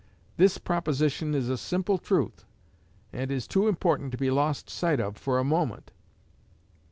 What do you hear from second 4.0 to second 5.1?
to be lost sight